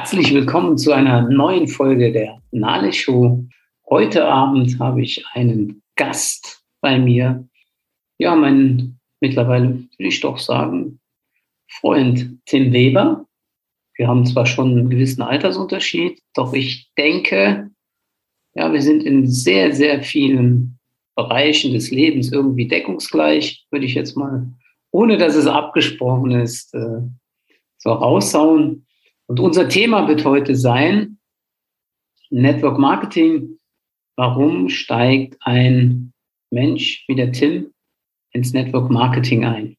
[0.00, 3.44] Herzlich willkommen zu einer neuen Folge der Nale Show.
[3.90, 7.46] Heute Abend habe ich einen Gast bei mir.
[8.16, 11.00] Ja, mein mittlerweile würde ich doch sagen,
[11.68, 13.26] Freund Tim Weber.
[13.94, 17.70] Wir haben zwar schon einen gewissen Altersunterschied, doch ich denke,
[18.54, 20.78] ja, wir sind in sehr, sehr vielen
[21.14, 24.50] Bereichen des Lebens irgendwie deckungsgleich, würde ich jetzt mal,
[24.92, 27.02] ohne dass es abgesprochen ist, äh,
[27.76, 28.86] so raushauen.
[29.30, 31.18] Und unser Thema wird heute sein,
[32.30, 33.60] Network Marketing.
[34.16, 36.12] Warum steigt ein
[36.50, 37.72] Mensch wie der Tim
[38.32, 39.76] ins Network Marketing ein?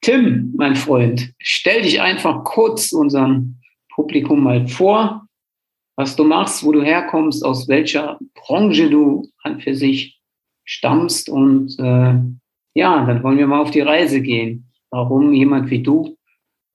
[0.00, 5.28] Tim, mein Freund, stell dich einfach kurz unserem Publikum mal vor,
[5.96, 10.20] was du machst, wo du herkommst, aus welcher Branche du an für sich
[10.64, 12.18] stammst und äh,
[12.74, 16.18] ja, dann wollen wir mal auf die Reise gehen, warum jemand wie du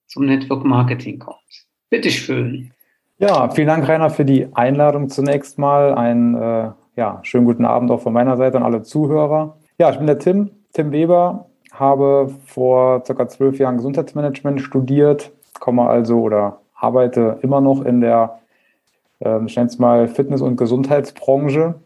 [0.06, 1.68] zum Network Marketing kommt.
[1.90, 2.70] Bitteschön.
[3.18, 5.94] Ja, vielen Dank, Rainer, für die Einladung zunächst mal.
[5.94, 9.56] Einen äh, ja, schönen guten Abend auch von meiner Seite an alle Zuhörer.
[9.78, 15.88] Ja, ich bin der Tim, Tim Weber, habe vor circa zwölf Jahren Gesundheitsmanagement studiert, komme
[15.88, 18.40] also oder arbeite immer noch in der,
[19.20, 21.76] äh, ich nenne es mal, Fitness- und Gesundheitsbranche.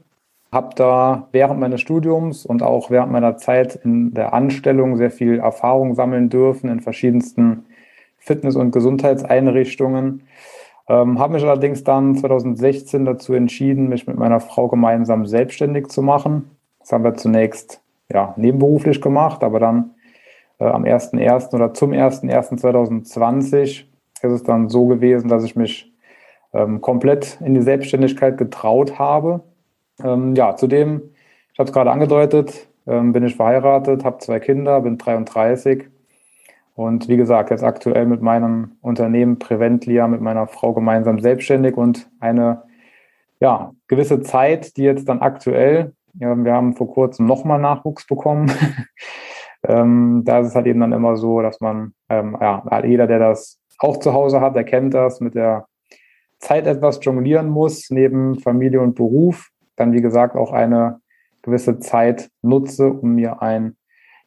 [0.51, 5.39] Habe da während meines Studiums und auch während meiner Zeit in der Anstellung sehr viel
[5.39, 7.65] Erfahrung sammeln dürfen in verschiedensten
[8.23, 10.23] Fitness- und Gesundheitseinrichtungen.
[10.89, 16.03] Ähm, habe mich allerdings dann 2016 dazu entschieden, mich mit meiner Frau gemeinsam selbstständig zu
[16.03, 16.51] machen.
[16.79, 17.81] Das haben wir zunächst
[18.13, 19.91] ja, nebenberuflich gemacht, aber dann
[20.59, 21.55] äh, am 1.1.
[21.55, 23.87] oder zum 1.1.2020 ist
[24.23, 25.93] es dann so gewesen, dass ich mich
[26.53, 29.41] ähm, komplett in die Selbstständigkeit getraut habe.
[30.03, 31.03] Ähm, ja, zudem,
[31.53, 35.87] ich habe es gerade angedeutet, ähm, bin ich verheiratet, habe zwei Kinder, bin 33
[36.75, 42.11] und wie gesagt, jetzt aktuell mit meinem Unternehmen Preventlia, mit meiner Frau gemeinsam selbstständig und
[42.19, 42.63] eine
[43.41, 48.51] ja, gewisse Zeit, die jetzt dann aktuell, ja, wir haben vor kurzem nochmal Nachwuchs bekommen.
[49.65, 53.19] ähm, da ist es halt eben dann immer so, dass man, ähm, ja, jeder, der
[53.19, 55.67] das auch zu Hause hat, der kennt das, mit der
[56.39, 61.01] Zeit etwas jonglieren muss, neben Familie und Beruf, dann wie gesagt auch eine
[61.43, 63.77] gewisse Zeit nutze, um mir ein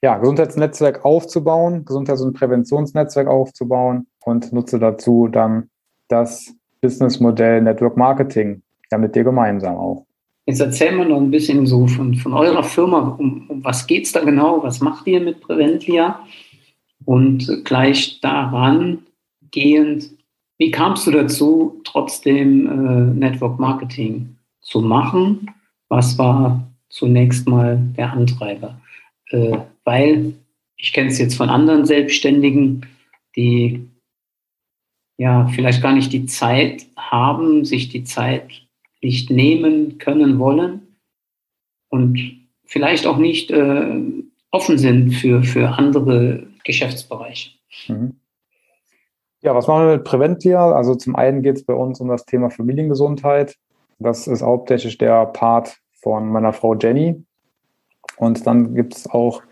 [0.06, 5.72] ja, Gesundheitsnetzwerk aufzubauen, Gesundheits- und Präventionsnetzwerk aufzubauen und nutze dazu dann
[6.10, 8.62] das Businessmodell Network Marketing,
[8.92, 10.06] ja mit dir gemeinsam auch.
[10.46, 14.06] Jetzt erzähl mal noch ein bisschen so von, von eurer Firma, um, um was geht
[14.06, 16.20] es da genau, was macht ihr mit Preventlia?
[17.06, 19.08] Und gleich daran
[19.50, 20.12] gehend,
[20.60, 25.50] wie kamst du dazu, trotzdem äh, Network Marketing zu machen?
[25.90, 28.80] Was war zunächst mal der Antreiber?
[29.32, 30.34] Äh, weil
[30.76, 32.86] ich kenne es jetzt von anderen Selbstständigen,
[33.36, 33.88] die
[35.18, 38.50] ja vielleicht gar nicht die Zeit haben, sich die Zeit
[39.02, 40.98] nicht nehmen können wollen
[41.90, 42.20] und
[42.66, 44.02] vielleicht auch nicht äh,
[44.52, 47.52] offen sind für, für andere Geschäftsbereiche.
[47.88, 48.16] Mhm.
[49.42, 50.72] Ja, was machen wir mit Preventia?
[50.72, 53.56] Also zum einen geht es bei uns um das Thema Familiengesundheit.
[54.00, 57.24] Das ist hauptsächlich der Part von meiner Frau Jenny.
[58.18, 59.44] Und dann gibt es auch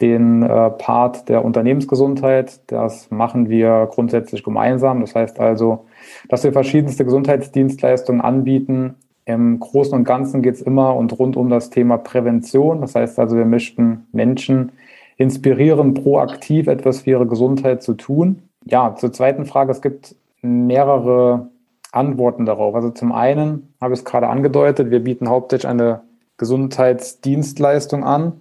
[0.00, 2.60] den äh, Part der Unternehmensgesundheit.
[2.68, 5.00] Das machen wir grundsätzlich gemeinsam.
[5.00, 5.86] Das heißt also,
[6.28, 8.94] dass wir verschiedenste Gesundheitsdienstleistungen anbieten.
[9.26, 12.80] Im Großen und Ganzen geht es immer und rund um das Thema Prävention.
[12.80, 14.72] Das heißt also, wir möchten Menschen
[15.16, 18.42] inspirieren, proaktiv etwas für ihre Gesundheit zu tun.
[18.64, 19.70] Ja, zur zweiten Frage.
[19.70, 21.48] Es gibt mehrere
[21.92, 22.74] Antworten darauf.
[22.74, 26.00] Also zum einen habe ich es gerade angedeutet, wir bieten hauptsächlich eine
[26.38, 28.32] Gesundheitsdienstleistung an.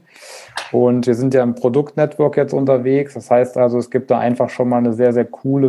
[0.71, 3.15] Und wir sind ja im Produktnetwork jetzt unterwegs.
[3.15, 5.67] Das heißt also, es gibt da einfach schon mal eine sehr, sehr coole,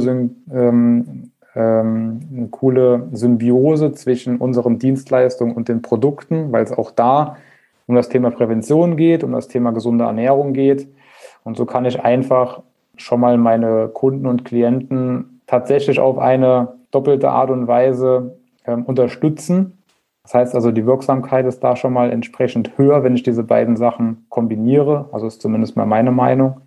[0.53, 7.37] ähm, ähm, eine coole Symbiose zwischen unseren Dienstleistungen und den Produkten, weil es auch da
[7.87, 10.87] um das Thema Prävention geht, um das Thema gesunde Ernährung geht.
[11.43, 12.63] Und so kann ich einfach
[12.97, 18.37] schon mal meine Kunden und Klienten tatsächlich auf eine doppelte Art und Weise
[18.67, 19.80] ähm, unterstützen
[20.31, 23.77] das heißt also, die Wirksamkeit ist da schon mal entsprechend höher, wenn ich diese beiden
[23.77, 25.09] Sachen kombiniere.
[25.11, 26.61] Also ist zumindest mal meine Meinung.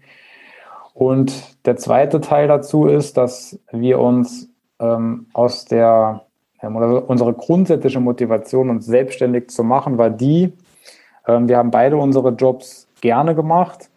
[0.94, 4.50] Und der zweite Teil dazu ist, dass wir uns
[4.80, 6.26] ähm, aus der,
[6.62, 10.52] ähm, unsere grundsätzliche Motivation, uns selbstständig zu machen, war die,
[11.26, 13.90] ähm, wir haben beide unsere Jobs gerne gemacht.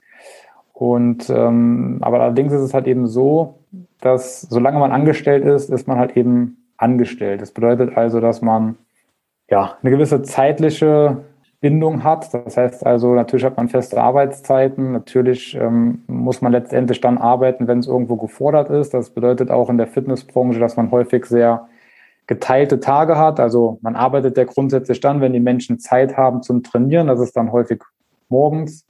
[0.75, 3.59] Und ähm, aber allerdings ist es halt eben so,
[4.01, 7.41] dass solange man angestellt ist, ist man halt eben angestellt.
[7.43, 8.77] Das bedeutet also, dass man
[9.51, 11.25] ja, eine gewisse zeitliche
[11.61, 12.33] Bindung hat.
[12.35, 14.93] Das heißt also, natürlich hat man feste Arbeitszeiten.
[14.93, 18.93] Natürlich ähm, muss man letztendlich dann arbeiten, wenn es irgendwo gefordert ist.
[18.93, 21.69] Das bedeutet auch in der Fitnessbranche, dass man häufig sehr
[22.27, 23.41] geteilte Tage hat.
[23.41, 27.07] Also man arbeitet ja grundsätzlich dann, wenn die Menschen Zeit haben zum Trainieren.
[27.07, 27.83] Das ist dann häufig
[28.29, 28.85] morgens,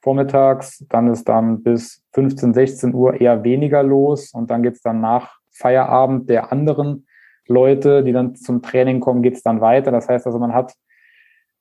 [0.00, 0.84] vormittags.
[0.88, 4.32] Dann ist dann bis 15, 16 Uhr eher weniger los.
[4.32, 7.06] Und dann geht es dann nach Feierabend der anderen
[7.46, 9.90] Leute, die dann zum Training kommen, geht es dann weiter.
[9.90, 10.74] Das heißt also, man hat,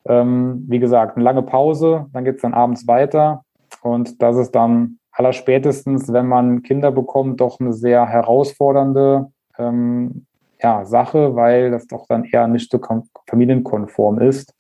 [0.06, 2.08] ähm, wie gesagt, eine lange Pause.
[2.14, 3.44] Dann geht es dann abends weiter.
[3.82, 10.26] Und das ist dann allerspätestens, wenn man Kinder bekommt, doch eine sehr herausfordernde ähm,
[10.62, 12.80] ja, Sache, weil das doch dann eher nicht so
[13.28, 14.54] familienkonform ist.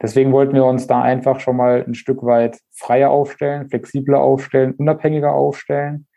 [0.00, 4.74] Deswegen wollten wir uns da einfach schon mal ein Stück weit freier aufstellen, flexibler aufstellen,
[4.74, 6.08] unabhängiger aufstellen.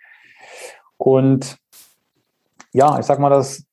[0.97, 1.57] Und
[2.73, 3.63] ja, ich sag mal, das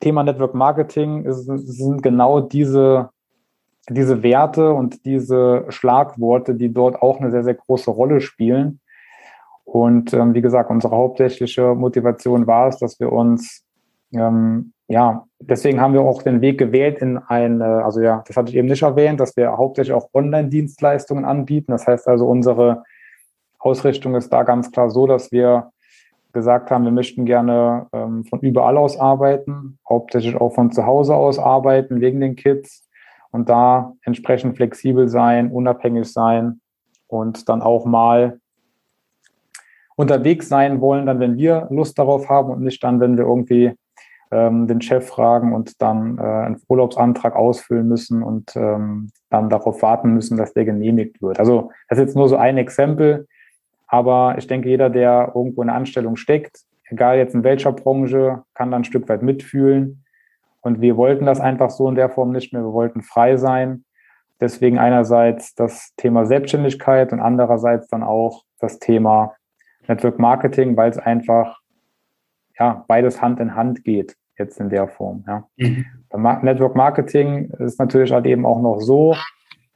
[0.00, 3.10] Thema Network Marketing ist, sind genau diese,
[3.88, 8.80] diese Werte und diese Schlagworte, die dort auch eine sehr, sehr große Rolle spielen.
[9.64, 13.64] Und ähm, wie gesagt, unsere hauptsächliche Motivation war es, dass wir uns
[14.14, 18.50] ähm, ja, deswegen haben wir auch den Weg gewählt in eine, also ja, das hatte
[18.50, 21.72] ich eben nicht erwähnt, dass wir hauptsächlich auch Online-Dienstleistungen anbieten.
[21.72, 22.84] Das heißt also, unsere
[23.58, 25.72] Ausrichtung ist da ganz klar so, dass wir
[26.36, 31.14] gesagt haben, wir möchten gerne ähm, von überall aus arbeiten, hauptsächlich auch von zu Hause
[31.14, 32.86] aus arbeiten, wegen den Kids
[33.30, 36.60] und da entsprechend flexibel sein, unabhängig sein
[37.06, 38.38] und dann auch mal
[39.96, 43.72] unterwegs sein wollen, dann wenn wir Lust darauf haben und nicht dann, wenn wir irgendwie
[44.30, 49.80] ähm, den Chef fragen und dann äh, einen Urlaubsantrag ausfüllen müssen und ähm, dann darauf
[49.80, 51.38] warten müssen, dass der genehmigt wird.
[51.38, 53.26] Also das ist jetzt nur so ein Exempel,
[53.86, 56.60] aber ich denke, jeder, der irgendwo in einer Anstellung steckt,
[56.90, 60.04] egal jetzt in welcher Branche, kann dann ein Stück weit mitfühlen.
[60.60, 62.62] Und wir wollten das einfach so in der Form nicht mehr.
[62.62, 63.84] Wir wollten frei sein.
[64.40, 69.34] Deswegen einerseits das Thema Selbstständigkeit und andererseits dann auch das Thema
[69.86, 71.60] Network Marketing, weil es einfach
[72.58, 75.24] ja, beides Hand in Hand geht, jetzt in der Form.
[75.26, 75.46] Ja.
[75.56, 75.84] Mhm.
[76.42, 79.14] Network Marketing ist natürlich halt eben auch noch so,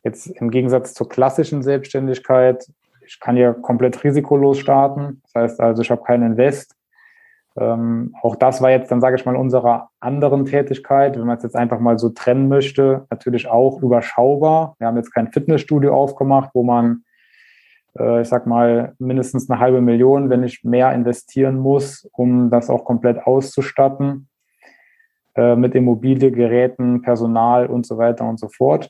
[0.03, 2.67] jetzt im Gegensatz zur klassischen Selbstständigkeit,
[3.11, 5.21] ich kann hier komplett risikolos starten.
[5.25, 6.77] Das heißt also, ich habe keinen Invest.
[7.59, 11.43] Ähm, auch das war jetzt dann, sage ich mal, unserer anderen Tätigkeit, wenn man es
[11.43, 14.77] jetzt einfach mal so trennen möchte, natürlich auch überschaubar.
[14.79, 17.03] Wir haben jetzt kein Fitnessstudio aufgemacht, wo man
[17.99, 22.71] äh, ich sag mal, mindestens eine halbe Million, wenn ich mehr investieren muss, um das
[22.71, 24.29] auch komplett auszustatten
[25.35, 28.89] äh, mit Immobilie, Geräten, Personal und so weiter und so fort.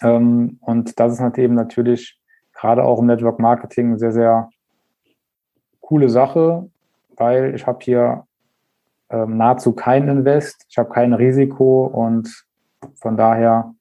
[0.00, 2.18] Ähm, und das ist halt eben natürlich
[2.54, 4.50] gerade auch im Network Marketing eine sehr, sehr
[5.80, 6.70] coole Sache,
[7.16, 8.26] weil ich habe hier
[9.10, 12.44] ähm, nahezu kein Invest, ich habe kein Risiko und
[12.96, 13.74] von daher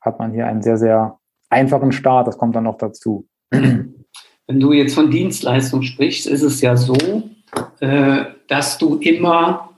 [0.00, 1.18] hat man hier einen sehr, sehr
[1.48, 2.26] einfachen Start.
[2.26, 3.26] Das kommt dann noch dazu.
[3.50, 6.96] Wenn du jetzt von Dienstleistung sprichst, ist es ja so,
[7.80, 9.70] äh, dass du immer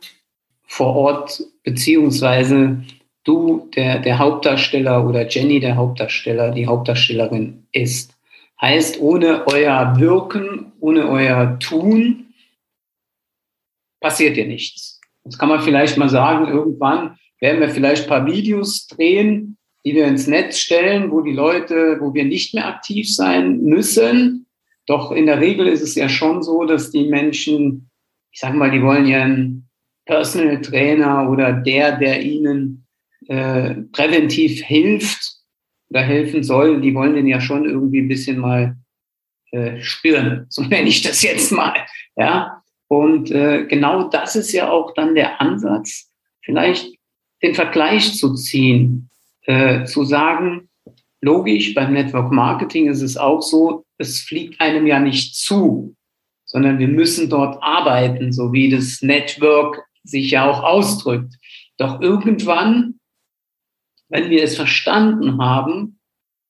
[0.66, 2.82] vor Ort beziehungsweise
[3.24, 8.17] du der, der Hauptdarsteller oder Jenny der Hauptdarsteller, die Hauptdarstellerin ist.
[8.60, 12.34] Heißt, ohne euer Wirken, ohne euer Tun
[14.00, 15.00] passiert dir nichts.
[15.24, 19.94] Jetzt kann man vielleicht mal sagen, irgendwann werden wir vielleicht ein paar Videos drehen, die
[19.94, 24.46] wir ins Netz stellen, wo die Leute, wo wir nicht mehr aktiv sein müssen.
[24.86, 27.90] Doch in der Regel ist es ja schon so, dass die Menschen,
[28.32, 29.68] ich sage mal, die wollen einen
[30.04, 32.86] Personal Trainer oder der, der ihnen
[33.28, 35.37] äh, präventiv hilft
[35.90, 38.76] oder helfen soll, die wollen den ja schon irgendwie ein bisschen mal
[39.52, 40.46] äh, spüren.
[40.50, 41.74] So nenne ich das jetzt mal.
[42.16, 42.62] Ja.
[42.88, 46.10] Und äh, genau das ist ja auch dann der Ansatz,
[46.42, 46.96] vielleicht
[47.42, 49.10] den Vergleich zu ziehen
[49.48, 50.68] äh, zu sagen,
[51.20, 55.96] logisch, beim Network Marketing ist es auch so, es fliegt einem ja nicht zu,
[56.44, 61.34] sondern wir müssen dort arbeiten, so wie das Network sich ja auch ausdrückt.
[61.78, 62.97] Doch irgendwann,
[64.08, 65.98] wenn wir es verstanden haben,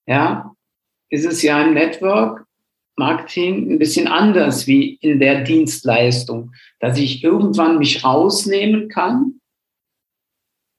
[0.06, 0.54] ja,
[1.10, 2.46] ist es ja im Network
[2.96, 9.40] Marketing ein bisschen anders wie in der Dienstleistung, dass ich irgendwann mich rausnehmen kann,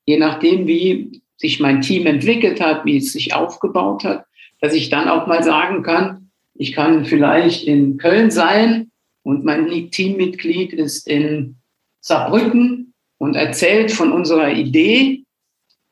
[0.05, 4.25] je nachdem, wie sich mein Team entwickelt hat, wie es sich aufgebaut hat,
[4.59, 8.91] dass ich dann auch mal sagen kann, ich kann vielleicht in Köln sein
[9.23, 11.55] und mein Teammitglied ist in
[12.01, 15.23] Saarbrücken und erzählt von unserer Idee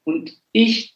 [0.08, 0.96] und ich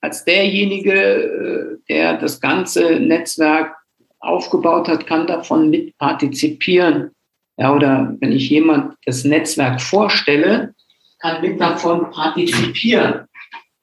[0.00, 3.74] als derjenige, äh, der das ganze Netzwerk
[4.18, 7.12] aufgebaut hat, kann davon mit partizipieren.
[7.56, 10.74] Ja, oder wenn ich jemand das Netzwerk vorstelle,
[11.20, 13.26] kann mit davon partizipieren.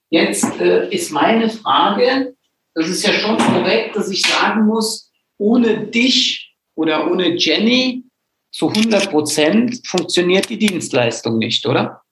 [0.10, 2.36] Jetzt äh, ist meine Frage,
[2.76, 8.04] das ist ja schon korrekt, dass ich sagen muss, ohne dich oder ohne Jenny
[8.52, 12.03] zu 100 Prozent funktioniert die Dienstleistung nicht, oder?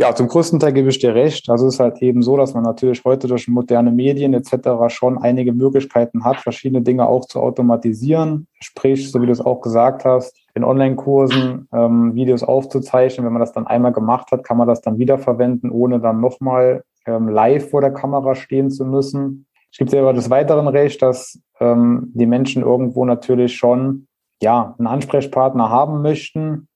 [0.00, 1.50] Ja, zum größten Teil gebe ich dir recht.
[1.50, 4.88] Also es ist halt eben so, dass man natürlich heute durch moderne Medien etc.
[4.88, 8.46] schon einige Möglichkeiten hat, verschiedene Dinge auch zu automatisieren.
[8.62, 13.26] Sprich, so wie du es auch gesagt hast, in Online-Kursen ähm, Videos aufzuzeichnen.
[13.26, 16.82] Wenn man das dann einmal gemacht hat, kann man das dann wiederverwenden, ohne dann nochmal
[17.04, 19.44] ähm, live vor der Kamera stehen zu müssen.
[19.70, 24.06] Es gibt selber des Weiteren recht, dass ähm, die Menschen irgendwo natürlich schon
[24.40, 26.68] ja, einen Ansprechpartner haben möchten,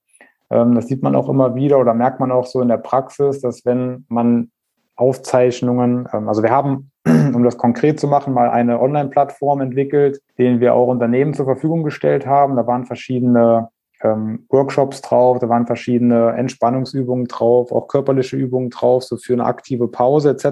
[0.55, 3.65] das sieht man auch immer wieder oder merkt man auch so in der Praxis, dass
[3.65, 4.51] wenn man
[4.95, 10.59] Aufzeichnungen, ähm, also wir haben, um das konkret zu machen, mal eine Online-Plattform entwickelt, den
[10.59, 12.55] wir auch Unternehmen zur Verfügung gestellt haben.
[12.55, 13.69] Da waren verschiedene
[14.01, 19.45] ähm, Workshops drauf, da waren verschiedene Entspannungsübungen drauf, auch körperliche Übungen drauf, so für eine
[19.45, 20.45] aktive Pause etc.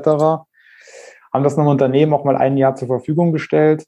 [1.31, 3.85] Haben das einem Unternehmen auch mal ein Jahr zur Verfügung gestellt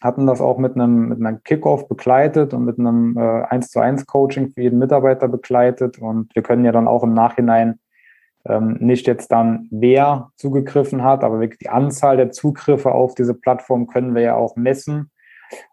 [0.00, 3.80] hatten das auch mit einem, mit einem Kickoff begleitet und mit einem äh, 1 zu
[3.80, 5.98] 1 Coaching für jeden Mitarbeiter begleitet.
[5.98, 7.78] Und wir können ja dann auch im Nachhinein
[8.46, 13.34] ähm, nicht jetzt dann, wer zugegriffen hat, aber wirklich die Anzahl der Zugriffe auf diese
[13.34, 15.10] Plattform können wir ja auch messen.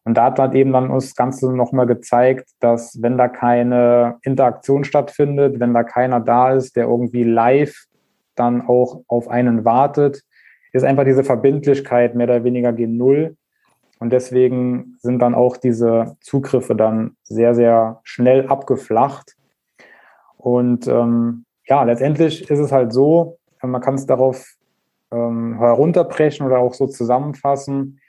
[0.03, 4.83] Und da hat eben dann uns das Ganze nochmal gezeigt, dass wenn da keine Interaktion
[4.83, 7.85] stattfindet, wenn da keiner da ist, der irgendwie live
[8.35, 10.23] dann auch auf einen wartet,
[10.73, 13.35] ist einfach diese Verbindlichkeit mehr oder weniger gen Null.
[14.03, 19.37] Und deswegen sind dann auch diese Zugriffe dann sehr, sehr schnell abgeflacht.
[20.35, 24.45] Und ähm, ja, letztendlich ist es halt so, man kann es darauf
[25.09, 28.01] ähm, herunterbrechen oder auch so zusammenfassen,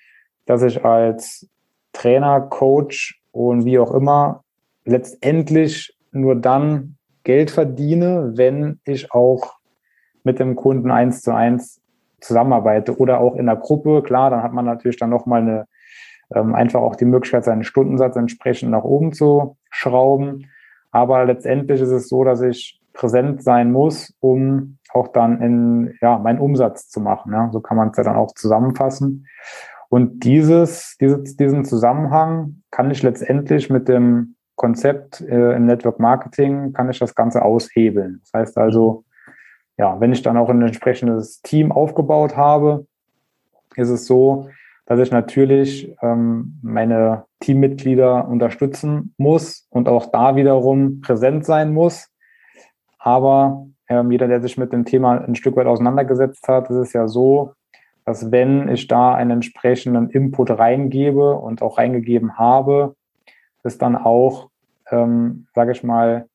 [0.46, 1.48] dass ich als
[1.92, 4.42] Trainer, Coach und wie auch immer
[4.84, 9.58] letztendlich nur dann Geld verdiene, wenn ich auch
[10.24, 11.80] mit dem Kunden eins zu eins
[12.20, 14.02] zusammenarbeite oder auch in der Gruppe.
[14.02, 15.66] Klar, dann hat man natürlich dann nochmal eine
[16.34, 20.50] ähm, einfach auch die Möglichkeit, seinen Stundensatz entsprechend nach oben zu schrauben.
[20.90, 26.18] Aber letztendlich ist es so, dass ich präsent sein muss, um auch dann in ja,
[26.18, 27.32] meinen Umsatz zu machen.
[27.32, 27.50] Ja?
[27.52, 29.26] So kann man es ja dann auch zusammenfassen.
[29.88, 36.72] Und dieses, dieses, diesen Zusammenhang kann ich letztendlich mit dem Konzept äh, im Network Marketing,
[36.72, 38.20] kann ich das Ganze aushebeln.
[38.22, 39.04] Das heißt also,
[39.76, 42.86] ja, wenn ich dann auch ein entsprechendes Team aufgebaut habe,
[43.74, 44.48] ist es so,
[44.86, 52.10] dass ich natürlich ähm, meine Teammitglieder unterstützen muss und auch da wiederum präsent sein muss.
[52.98, 56.92] Aber ähm, jeder, der sich mit dem Thema ein Stück weit auseinandergesetzt hat, ist es
[56.92, 57.52] ja so,
[58.04, 62.94] dass wenn ich da einen entsprechenden Input reingebe und auch reingegeben habe,
[63.62, 64.50] ist dann auch,
[64.90, 66.26] ähm, sage ich mal,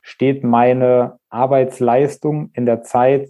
[0.00, 3.28] steht meine Arbeitsleistung in der Zeit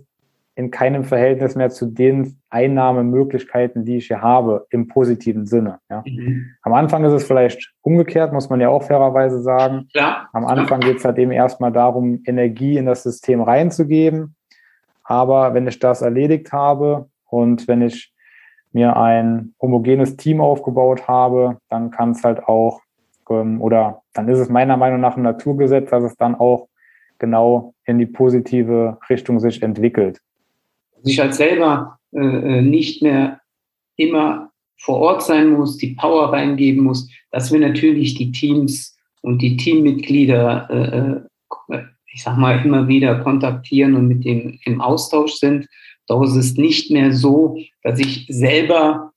[0.55, 5.79] in keinem Verhältnis mehr zu den Einnahmemöglichkeiten, die ich hier habe, im positiven Sinne.
[5.91, 6.03] Ja.
[6.07, 6.55] Mhm.
[6.63, 9.89] Am Anfang ist es vielleicht umgekehrt, muss man ja auch fairerweise sagen.
[9.95, 10.29] Ja.
[10.33, 14.37] Am Anfang geht es halt eben erstmal darum, Energie in das System reinzugeben.
[15.05, 18.13] Aber wenn ich das erledigt habe und wenn ich
[18.73, 22.81] mir ein homogenes Team aufgebaut habe, dann kann es halt auch,
[23.29, 26.69] ähm, oder dann ist es meiner Meinung nach ein Naturgesetz, dass es dann auch
[27.19, 30.21] genau in die positive Richtung sich entwickelt
[31.05, 33.41] ich halt selber nicht mehr
[33.97, 34.53] immer
[34.83, 39.57] vor Ort sein muss, die Power reingeben muss, dass wir natürlich die Teams und die
[39.57, 40.69] Teammitglieder,
[41.71, 45.69] äh, äh, ich sag mal, immer wieder kontaktieren und mit denen im Austausch sind.
[46.09, 49.13] Doch es ist nicht mehr so, dass ich selber,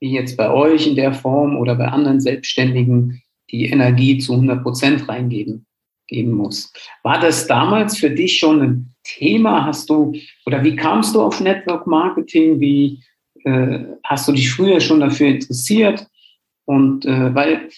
[0.00, 4.62] wie jetzt bei euch in der Form oder bei anderen Selbstständigen, die Energie zu 100
[4.62, 5.67] Prozent reingeben
[6.08, 6.72] geben muss.
[7.02, 9.64] War das damals für dich schon ein Thema?
[9.64, 10.14] Hast du
[10.46, 12.58] oder wie kamst du auf Network Marketing?
[12.58, 13.02] Wie
[13.44, 16.06] äh, hast du dich früher schon dafür interessiert?
[16.64, 17.68] Und äh, weil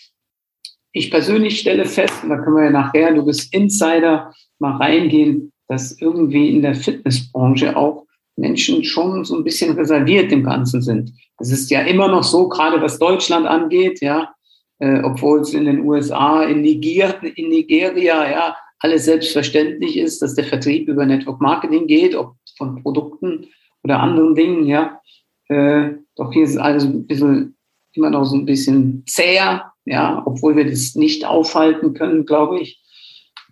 [0.93, 5.53] ich persönlich stelle fest, und da können wir ja nachher, du bist Insider, mal reingehen,
[5.69, 8.07] dass irgendwie in der Fitnessbranche auch
[8.37, 11.13] Menschen schon so ein bisschen reserviert im Ganzen sind.
[11.39, 14.35] Es ist ja immer noch so, gerade was Deutschland angeht, ja,
[14.81, 20.35] äh, obwohl es in den USA, in, Niger, in Nigeria, ja, alles selbstverständlich ist, dass
[20.35, 23.47] der Vertrieb über Network Marketing geht, ob von Produkten
[23.85, 25.01] oder anderen Dingen, ja.
[25.49, 27.57] Äh, doch hier ist alles ein bisschen,
[27.93, 32.83] immer noch so ein bisschen zäher, ja, obwohl wir das nicht aufhalten können, glaube ich.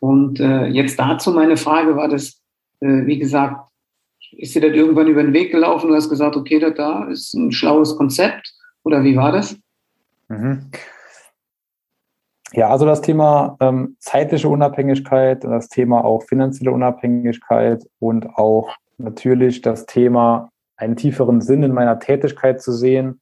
[0.01, 2.41] Und äh, jetzt dazu meine Frage war das,
[2.81, 3.69] äh, wie gesagt,
[4.33, 5.89] ist dir das irgendwann über den Weg gelaufen?
[5.89, 8.55] Du hast gesagt, okay, das da ist ein schlaues Konzept
[8.85, 9.59] oder wie war das?
[10.29, 10.71] Mhm.
[12.53, 19.61] Ja, also das Thema ähm, zeitliche Unabhängigkeit, das Thema auch finanzielle Unabhängigkeit und auch natürlich
[19.61, 23.21] das Thema einen tieferen Sinn in meiner Tätigkeit zu sehen,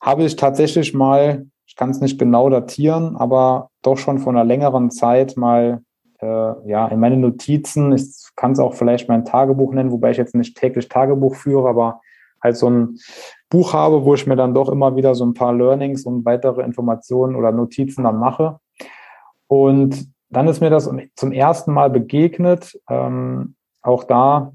[0.00, 4.44] habe ich tatsächlich mal, ich kann es nicht genau datieren, aber doch schon vor einer
[4.44, 5.82] längeren Zeit mal
[6.20, 10.16] äh, ja, in meine Notizen, ich kann es auch vielleicht mein Tagebuch nennen, wobei ich
[10.16, 12.00] jetzt nicht täglich Tagebuch führe, aber
[12.42, 12.98] halt so ein
[13.52, 16.62] Buch habe, wo ich mir dann doch immer wieder so ein paar Learnings und weitere
[16.62, 18.58] Informationen oder Notizen dann mache.
[19.46, 22.80] Und dann ist mir das zum ersten Mal begegnet.
[22.88, 24.54] Ähm, auch da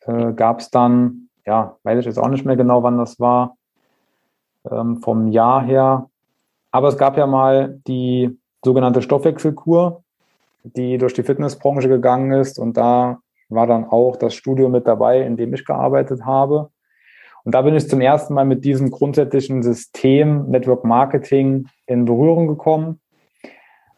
[0.00, 3.58] äh, gab es dann, ja, weiß ich jetzt auch nicht mehr genau, wann das war,
[4.70, 6.08] ähm, vom Jahr her.
[6.70, 10.02] Aber es gab ja mal die sogenannte Stoffwechselkur,
[10.62, 12.58] die durch die Fitnessbranche gegangen ist.
[12.58, 13.18] Und da
[13.50, 16.70] war dann auch das Studio mit dabei, in dem ich gearbeitet habe.
[17.48, 22.46] Und da bin ich zum ersten Mal mit diesem grundsätzlichen System Network Marketing in Berührung
[22.46, 23.00] gekommen.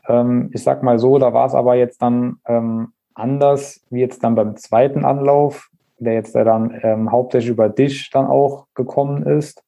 [0.07, 4.23] Ähm, ich sag mal so, da war es aber jetzt dann ähm, anders wie jetzt
[4.23, 9.65] dann beim zweiten Anlauf, der jetzt dann ähm, hauptsächlich über dich dann auch gekommen ist.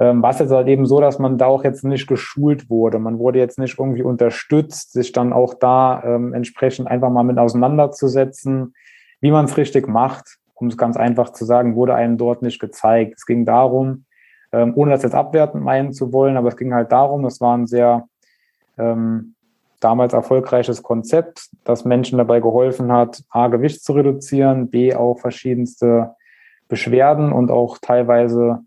[0.00, 2.98] Ähm, war es jetzt halt eben so, dass man da auch jetzt nicht geschult wurde.
[2.98, 7.36] Man wurde jetzt nicht irgendwie unterstützt, sich dann auch da ähm, entsprechend einfach mal mit
[7.36, 8.72] auseinanderzusetzen,
[9.20, 10.38] wie man es richtig macht.
[10.54, 13.14] Um es ganz einfach zu sagen, wurde einem dort nicht gezeigt.
[13.16, 14.04] Es ging darum,
[14.52, 17.56] ähm, ohne das jetzt abwertend meinen zu wollen, aber es ging halt darum, es war
[17.56, 18.06] ein sehr
[18.78, 19.34] ähm,
[19.80, 26.14] damals erfolgreiches Konzept, das Menschen dabei geholfen hat, A, Gewicht zu reduzieren, B, auch verschiedenste
[26.68, 28.60] Beschwerden und auch teilweise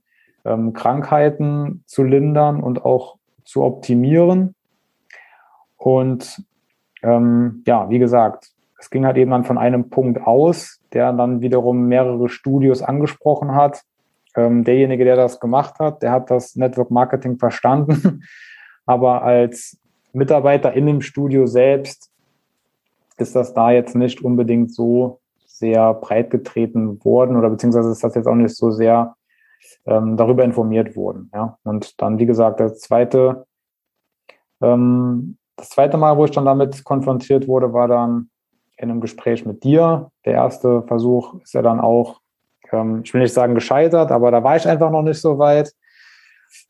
[0.44, 4.56] ähm, Krankheiten zu lindern und auch zu optimieren.
[5.77, 6.44] Und
[7.04, 11.41] ähm, ja, wie gesagt, es ging halt eben dann von einem Punkt aus, der dann
[11.41, 13.83] wiederum mehrere Studios angesprochen hat.
[14.35, 18.23] Ähm, derjenige, der das gemacht hat, der hat das Network Marketing verstanden,
[18.85, 19.77] aber als
[20.13, 22.09] Mitarbeiter in dem Studio selbst
[23.17, 28.15] ist das da jetzt nicht unbedingt so sehr breit getreten worden oder beziehungsweise ist das
[28.15, 29.15] jetzt auch nicht so sehr
[29.85, 31.29] ähm, darüber informiert wurden.
[31.34, 31.58] Ja.
[31.63, 33.45] Und dann, wie gesagt, das zweite,
[34.62, 38.29] ähm, das zweite Mal, wo ich dann damit konfrontiert wurde, war dann
[38.77, 40.11] in einem Gespräch mit dir.
[40.25, 42.19] Der erste Versuch ist ja dann auch,
[42.71, 45.73] ähm, ich will nicht sagen gescheitert, aber da war ich einfach noch nicht so weit.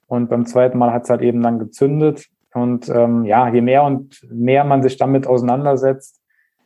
[0.07, 2.25] Und beim zweiten Mal hat es halt eben dann gezündet.
[2.53, 6.21] Und ähm, ja, je mehr und mehr man sich damit auseinandersetzt,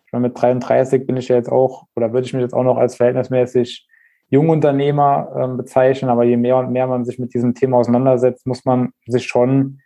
[0.06, 2.64] ich meine, mit 33 bin ich ja jetzt auch, oder würde ich mich jetzt auch
[2.64, 3.88] noch als verhältnismäßig
[4.30, 8.66] Jungunternehmer ähm, bezeichnen, aber je mehr und mehr man sich mit diesem Thema auseinandersetzt, muss
[8.66, 9.82] man sich schon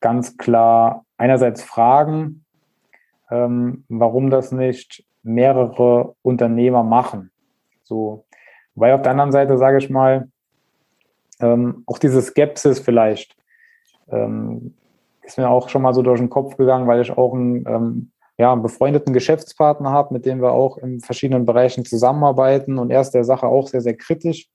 [0.00, 2.44] ganz klar einerseits fragen,
[3.30, 7.30] ähm, warum das nicht mehrere Unternehmer machen.
[7.82, 8.24] So,
[8.74, 10.28] weil auf der anderen Seite sage ich mal,
[11.40, 13.36] ähm, auch diese Skepsis vielleicht
[14.10, 14.74] ähm,
[15.22, 18.10] ist mir auch schon mal so durch den Kopf gegangen, weil ich auch ein ähm,
[18.40, 23.02] ja, einen befreundeten Geschäftspartner habe, mit dem wir auch in verschiedenen Bereichen zusammenarbeiten und er
[23.02, 24.48] ist der Sache auch sehr, sehr kritisch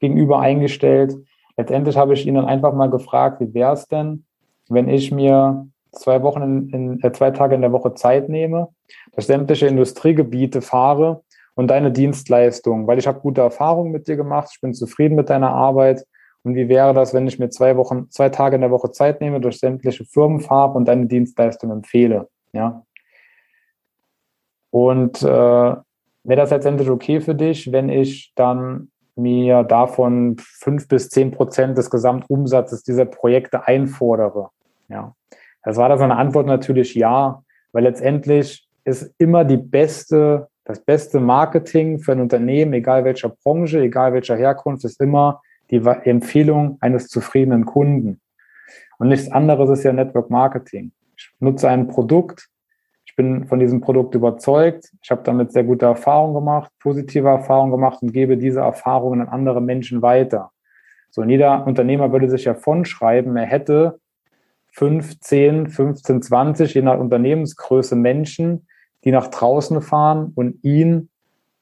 [0.00, 1.14] gegenüber eingestellt.
[1.58, 4.24] Letztendlich habe ich ihn dann einfach mal gefragt, wie wäre es denn,
[4.70, 8.68] wenn ich mir zwei Wochen in, in äh, zwei Tage in der Woche Zeit nehme,
[9.12, 11.22] durch sämtliche Industriegebiete fahre
[11.54, 15.30] und deine Dienstleistung, weil ich habe gute Erfahrungen mit dir gemacht, ich bin zufrieden mit
[15.30, 16.06] deiner Arbeit.
[16.44, 19.20] Und wie wäre das, wenn ich mir zwei Wochen, zwei Tage in der Woche Zeit
[19.20, 22.28] nehme, durch sämtliche Firmen fahre und deine Dienstleistung empfehle?
[22.52, 22.84] Ja,
[24.70, 25.82] und äh, wäre
[26.24, 31.90] das letztendlich okay für dich, wenn ich dann mir davon fünf bis zehn Prozent des
[31.90, 34.50] Gesamtumsatzes dieser Projekte einfordere?
[34.88, 35.14] Ja,
[35.68, 41.20] das war das eine Antwort natürlich ja, weil letztendlich ist immer die beste, das beste
[41.20, 47.08] Marketing für ein Unternehmen, egal welcher Branche, egal welcher Herkunft, ist immer die Empfehlung eines
[47.08, 48.20] zufriedenen Kunden.
[48.98, 50.92] Und nichts anderes ist ja Network Marketing.
[51.16, 52.48] Ich nutze ein Produkt,
[53.18, 54.92] bin von diesem Produkt überzeugt.
[55.02, 59.28] Ich habe damit sehr gute Erfahrungen gemacht, positive Erfahrungen gemacht und gebe diese Erfahrungen an
[59.28, 60.52] andere Menschen weiter.
[61.10, 63.98] So, und jeder Unternehmer würde sich ja von schreiben, er hätte
[64.78, 68.68] 5, 10, 15, 20, je nach Unternehmensgröße Menschen,
[69.02, 71.08] die nach draußen fahren und ihn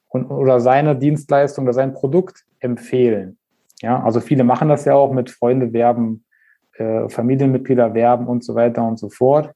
[0.09, 3.39] und, oder seine Dienstleistung oder sein Produkt empfehlen.
[3.81, 6.25] Ja, also viele machen das ja auch mit Freunde werben,
[6.77, 9.51] äh, Familienmitglieder werben und so weiter und so fort.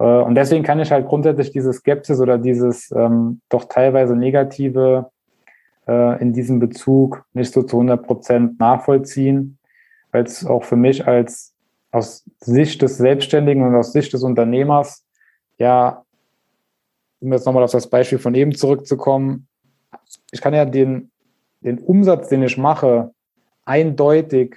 [0.00, 5.08] Äh, und deswegen kann ich halt grundsätzlich diese Skepsis oder dieses ähm, doch teilweise negative
[5.86, 9.58] äh, in diesem Bezug nicht so zu 100 Prozent nachvollziehen,
[10.10, 11.51] weil es auch für mich als
[11.92, 15.04] aus Sicht des Selbstständigen und aus Sicht des Unternehmers,
[15.58, 16.04] ja,
[17.20, 19.46] um jetzt nochmal auf das Beispiel von eben zurückzukommen,
[20.32, 21.12] ich kann ja den,
[21.60, 23.12] den Umsatz, den ich mache,
[23.64, 24.56] eindeutig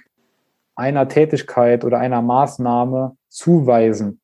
[0.74, 4.20] einer Tätigkeit oder einer Maßnahme zuweisen.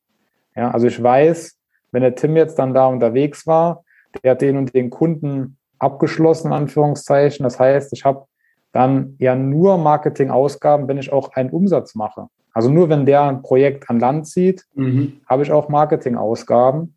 [0.55, 1.57] Ja, also ich weiß,
[1.91, 3.83] wenn der Tim jetzt dann da unterwegs war,
[4.23, 7.43] der hat den und den Kunden abgeschlossen, in Anführungszeichen.
[7.43, 8.25] Das heißt, ich habe
[8.71, 12.27] dann ja nur Marketingausgaben, wenn ich auch einen Umsatz mache.
[12.53, 15.21] Also nur wenn der ein Projekt an Land zieht, mhm.
[15.27, 16.95] habe ich auch Marketingausgaben.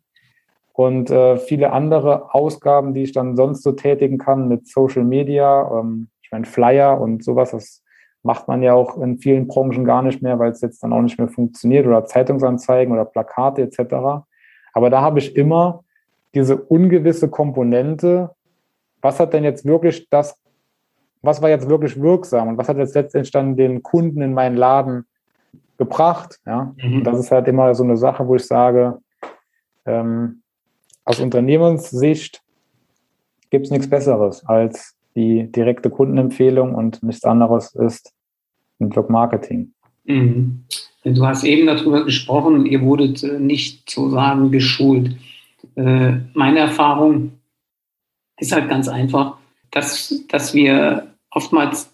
[0.73, 5.79] und äh, viele andere Ausgaben, die ich dann sonst so tätigen kann mit Social Media.
[5.79, 7.83] Ähm, ich meine, Flyer und sowas, das
[8.21, 11.01] macht man ja auch in vielen Branchen gar nicht mehr, weil es jetzt dann auch
[11.01, 14.25] nicht mehr funktioniert oder Zeitungsanzeigen oder Plakate etc.
[14.73, 15.83] Aber da habe ich immer
[16.35, 18.31] diese ungewisse Komponente,
[19.01, 20.39] was hat denn jetzt wirklich das,
[21.23, 24.55] was war jetzt wirklich wirksam und was hat jetzt letztendlich dann den Kunden in meinen
[24.55, 25.07] Laden
[25.77, 26.39] gebracht.
[26.45, 26.73] Ja?
[26.81, 26.97] Mhm.
[26.97, 28.99] Und das ist halt immer so eine Sache, wo ich sage,
[29.85, 30.41] ähm,
[31.05, 32.41] aus Unternehmenssicht
[33.49, 38.13] gibt es nichts Besseres als die direkte Kundenempfehlung und nichts anderes ist
[38.79, 39.73] Network Marketing.
[40.05, 40.65] Mhm.
[41.03, 45.15] Du hast eben darüber gesprochen, ihr wurdet äh, nicht sozusagen geschult.
[45.75, 47.39] Äh, meine Erfahrung
[48.37, 49.37] ist halt ganz einfach,
[49.71, 51.93] dass, dass wir oftmals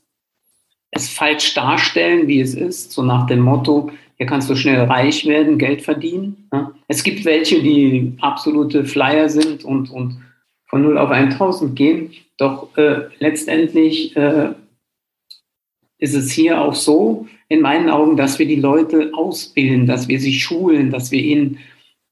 [0.95, 5.25] es falsch darstellen, wie es ist, so nach dem Motto, hier kannst du schnell reich
[5.25, 6.49] werden, Geld verdienen.
[6.87, 10.21] Es gibt welche, die absolute Flyer sind und, und
[10.67, 12.11] von 0 auf 1000 gehen.
[12.37, 14.49] Doch äh, letztendlich äh,
[15.97, 20.19] ist es hier auch so, in meinen Augen, dass wir die Leute ausbilden, dass wir
[20.19, 21.59] sie schulen, dass wir ihnen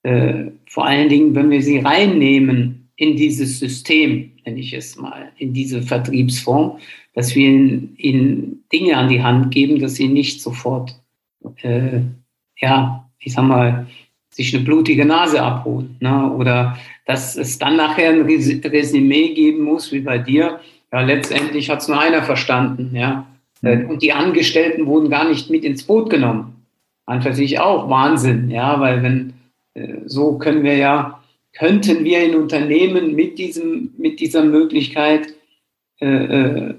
[0.04, 5.32] äh, vor allen Dingen, wenn wir sie reinnehmen in dieses System, nenne ich es mal,
[5.38, 6.80] in diese Vertriebsform,
[7.14, 11.00] dass wir ihnen, Dinge an die Hand geben, dass sie nicht sofort,
[11.62, 12.00] äh,
[12.58, 13.88] ja, ich sag mal,
[14.30, 15.98] sich eine blutige Nase abholen.
[16.00, 16.32] Ne?
[16.32, 20.62] Oder dass es dann nachher ein Resümee geben muss, wie bei dir.
[20.92, 22.96] Ja, letztendlich hat es nur einer verstanden.
[22.96, 23.28] Ja?
[23.62, 23.90] Mhm.
[23.90, 26.66] Und die Angestellten wurden gar nicht mit ins Boot genommen.
[27.06, 29.34] An für sich auch Wahnsinn, ja, weil wenn
[29.74, 31.21] äh, so können wir ja,
[31.54, 35.34] könnten wir in Unternehmen mit diesem, mit dieser Möglichkeit
[36.00, 36.76] äh, äh,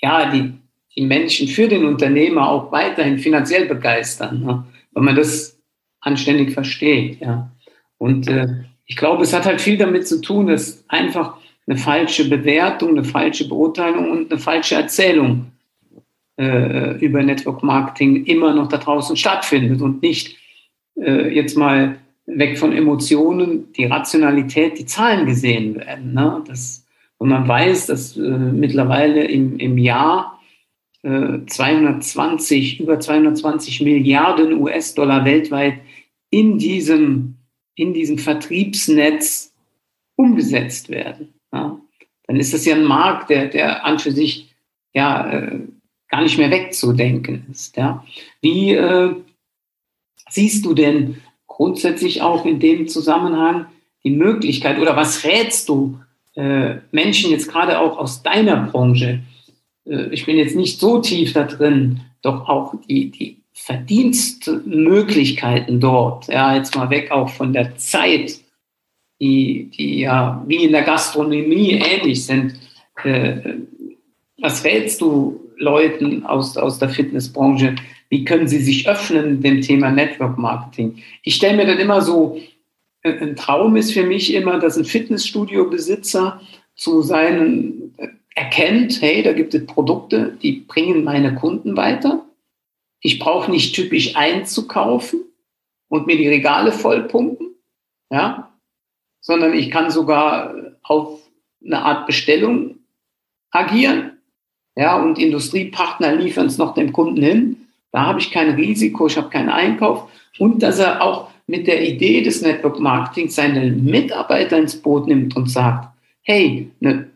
[0.00, 0.52] ja, die,
[0.96, 4.64] die Menschen für den Unternehmer auch weiterhin finanziell begeistern, ne?
[4.92, 5.58] wenn man das
[6.00, 7.20] anständig versteht.
[7.20, 7.50] Ja.
[7.98, 8.46] Und äh,
[8.84, 11.36] ich glaube, es hat halt viel damit zu tun, dass einfach
[11.66, 15.52] eine falsche Bewertung, eine falsche Beurteilung und eine falsche Erzählung
[16.38, 20.36] äh, über Network Marketing immer noch da draußen stattfindet und nicht
[20.96, 26.12] äh, jetzt mal weg von Emotionen, die Rationalität, die Zahlen gesehen werden.
[26.12, 26.42] Ne?
[26.46, 26.84] Das,
[27.18, 30.40] und man weiß, dass äh, mittlerweile im, im Jahr
[31.02, 35.80] äh, 220, über 220 Milliarden US-Dollar weltweit
[36.30, 37.36] in diesem,
[37.76, 39.54] in diesem Vertriebsnetz
[40.16, 41.34] umgesetzt werden.
[41.52, 41.80] Ja?
[42.26, 44.52] Dann ist das ja ein Markt, der, der an für sich
[44.92, 45.60] ja, äh,
[46.08, 47.76] gar nicht mehr wegzudenken ist.
[47.76, 48.04] Ja?
[48.40, 49.14] Wie äh,
[50.28, 53.66] siehst du denn grundsätzlich auch in dem Zusammenhang
[54.04, 55.98] die Möglichkeit oder was rätst du
[56.34, 59.20] äh, Menschen jetzt gerade auch aus deiner Branche?
[59.86, 66.28] Äh, ich bin jetzt nicht so tief da drin, doch auch die, die Verdienstmöglichkeiten dort,
[66.28, 68.38] ja, jetzt mal weg auch von der Zeit,
[69.20, 72.54] die, die ja wie in der Gastronomie ähnlich sind.
[73.02, 73.54] Äh,
[74.38, 77.76] was rätst du Leuten aus, aus der Fitnessbranche,
[78.08, 81.02] wie können sie sich öffnen dem Thema Network Marketing?
[81.22, 82.40] Ich stelle mir dann immer so,
[83.02, 86.40] äh, ein Traum ist für mich immer, dass ein Fitnessstudio-Besitzer
[86.74, 92.24] zu seinen äh, erkennt, hey, da gibt es Produkte, die bringen meine Kunden weiter.
[93.00, 95.20] Ich brauche nicht typisch einzukaufen
[95.88, 97.54] und mir die Regale vollpumpen,
[98.10, 98.52] ja,
[99.20, 101.20] sondern ich kann sogar auf
[101.64, 102.76] eine Art Bestellung
[103.50, 104.12] agieren,
[104.76, 107.65] ja, und Industriepartner liefern es noch dem Kunden hin.
[107.96, 111.82] Da habe ich kein Risiko, ich habe keinen Einkauf und dass er auch mit der
[111.82, 117.10] Idee des Network Marketing seine Mitarbeiter ins Boot nimmt und sagt, hey, eine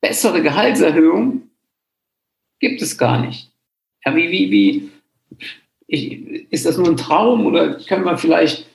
[0.00, 1.50] bessere Gehaltserhöhung
[2.60, 3.50] gibt es gar nicht.
[4.04, 4.90] Ja, wie, wie, wie,
[5.88, 8.68] ich, ist das nur ein Traum oder können wir vielleicht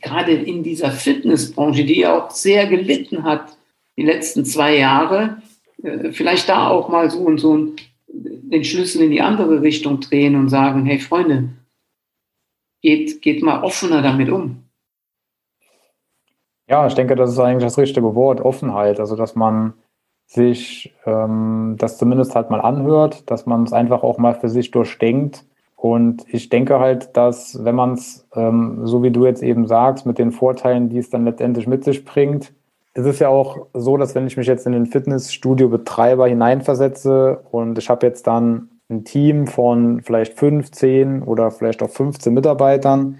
[0.00, 3.58] gerade in dieser Fitnessbranche, die ja auch sehr gelitten hat
[3.98, 5.42] die letzten zwei Jahre,
[5.82, 7.74] äh, vielleicht da auch mal so und so
[8.16, 11.50] den Schlüssel in die andere Richtung drehen und sagen, hey Freunde,
[12.82, 14.62] geht, geht mal offener damit um.
[16.68, 18.98] Ja, ich denke, das ist eigentlich das richtige Wort, Offenheit.
[18.98, 19.74] Also, dass man
[20.26, 24.72] sich ähm, das zumindest halt mal anhört, dass man es einfach auch mal für sich
[24.72, 25.44] durchdenkt.
[25.76, 30.06] Und ich denke halt, dass wenn man es, ähm, so wie du jetzt eben sagst,
[30.06, 32.52] mit den Vorteilen, die es dann letztendlich mit sich bringt,
[32.98, 37.76] es ist ja auch so, dass wenn ich mich jetzt in den Fitnessstudio-Betreiber hineinversetze und
[37.76, 43.18] ich habe jetzt dann ein Team von vielleicht 15 oder vielleicht auch 15 Mitarbeitern,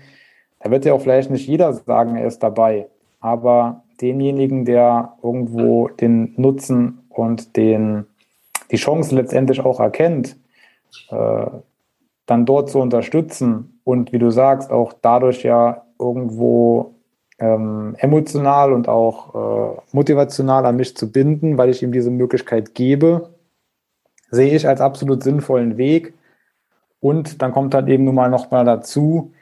[0.61, 2.89] da wird ja auch vielleicht nicht jeder sagen, er ist dabei.
[3.21, 8.07] Aber denjenigen, der irgendwo den Nutzen und den,
[8.71, 10.39] die Chance letztendlich auch erkennt,
[11.11, 11.47] äh,
[12.25, 16.96] dann dort zu unterstützen und wie du sagst, auch dadurch ja irgendwo
[17.39, 22.75] ähm, emotional und auch äh, motivational an mich zu binden, weil ich ihm diese Möglichkeit
[22.75, 23.31] gebe,
[24.31, 26.15] sehe ich als absolut sinnvollen Weg.
[27.01, 29.33] Und dann kommt halt eben nun mal noch mal dazu,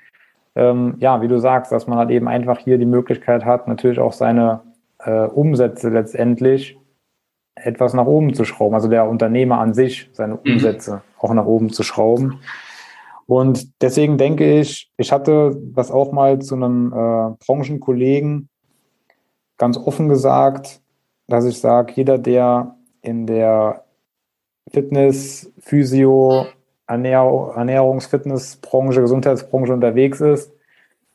[0.57, 3.99] ähm, ja, wie du sagst, dass man halt eben einfach hier die Möglichkeit hat, natürlich
[3.99, 4.61] auch seine
[4.99, 6.79] äh, Umsätze letztendlich
[7.55, 8.75] etwas nach oben zu schrauben.
[8.75, 10.55] Also der Unternehmer an sich, seine mhm.
[10.55, 11.01] Umsätze mhm.
[11.19, 12.41] auch nach oben zu schrauben.
[13.27, 18.49] Und deswegen denke ich, ich hatte das auch mal zu einem äh, Branchenkollegen
[19.57, 20.81] ganz offen gesagt,
[21.27, 23.85] dass ich sage, jeder, der in der
[24.71, 26.47] Fitness, Physio,
[26.87, 30.53] Ernähr Ernährungs-, Fitnessbranche, Gesundheitsbranche unterwegs ist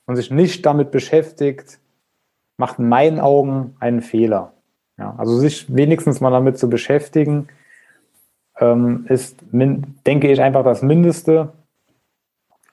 [0.06, 1.80] und sich nicht damit beschäftigt,
[2.58, 4.54] macht in meinen Augen einen Fehler.
[4.98, 7.48] Ja, also sich wenigstens mal damit zu beschäftigen,
[8.60, 11.54] ähm, ist, denke ich, einfach das Mindeste,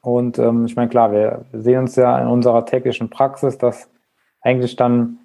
[0.07, 3.90] und ähm, ich meine, klar, wir sehen uns ja in unserer täglichen Praxis, dass
[4.40, 5.19] eigentlich dann,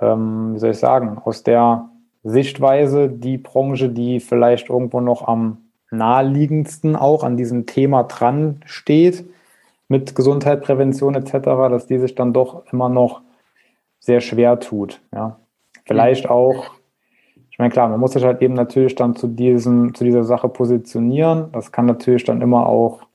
[0.00, 1.88] ähm, wie soll ich sagen, aus der
[2.24, 5.58] Sichtweise die Branche, die vielleicht irgendwo noch am
[5.92, 9.24] naheliegendsten auch an diesem Thema dran steht,
[9.86, 11.30] mit Gesundheit, Prävention etc.,
[11.70, 13.20] dass die sich dann doch immer noch
[14.00, 15.00] sehr schwer tut.
[15.14, 15.38] Ja.
[15.84, 16.72] Vielleicht auch,
[17.52, 20.48] ich meine, klar, man muss sich halt eben natürlich dann zu diesem, zu dieser Sache
[20.48, 21.52] positionieren.
[21.52, 23.06] Das kann natürlich dann immer auch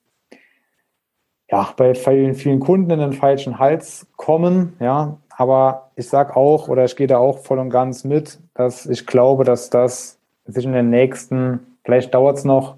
[1.52, 5.18] ja, bei vielen, vielen Kunden in den falschen Hals kommen, ja.
[5.30, 9.06] Aber ich sage auch, oder ich gehe da auch voll und ganz mit, dass ich
[9.06, 12.76] glaube, dass das sich in den nächsten, vielleicht dauert es noch